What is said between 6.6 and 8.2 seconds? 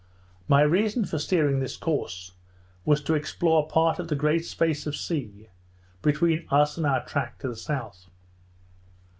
and our track to the south.